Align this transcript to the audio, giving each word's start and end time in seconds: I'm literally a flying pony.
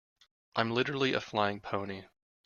I'm 0.55 0.71
literally 0.71 1.13
a 1.13 1.21
flying 1.21 1.59
pony. 1.59 2.05